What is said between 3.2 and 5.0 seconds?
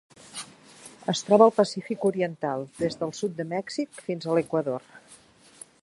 de Mèxic fins a l'Equador.